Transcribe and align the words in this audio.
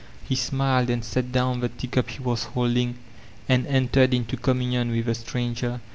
He 0.27 0.33
smiled 0.33 0.89
and 0.89 1.05
set 1.05 1.31
down 1.31 1.59
the 1.59 1.69
tea 1.69 1.85
cup 1.85 2.09
he 2.09 2.23
was 2.23 2.45
holding, 2.45 2.97
and 3.47 3.67
enteted 3.67 4.15
into 4.15 4.35
communion 4.35 4.89
with 4.89 5.05
the 5.05 5.13
Stranger. 5.13 5.79